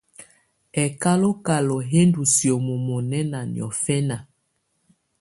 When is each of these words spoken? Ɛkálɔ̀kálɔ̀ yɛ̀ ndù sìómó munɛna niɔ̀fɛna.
Ɛkálɔ̀kálɔ̀ 0.83 1.81
yɛ̀ 1.91 2.05
ndù 2.09 2.21
sìómó 2.35 2.73
munɛna 2.85 3.39
niɔ̀fɛna. 3.53 4.17